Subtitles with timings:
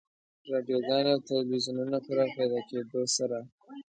[0.51, 3.39] رادیوګانو او تلویزیونونو په راپیدا کېدو سره.